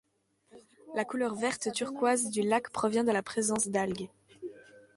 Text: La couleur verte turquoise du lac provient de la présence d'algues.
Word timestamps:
La 0.95 1.05
couleur 1.05 1.35
verte 1.35 1.71
turquoise 1.75 2.31
du 2.31 2.41
lac 2.41 2.71
provient 2.71 3.03
de 3.03 3.11
la 3.11 3.21
présence 3.21 3.67
d'algues. 3.67 4.09